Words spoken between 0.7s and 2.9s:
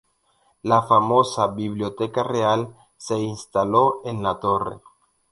famosa Biblioteca Real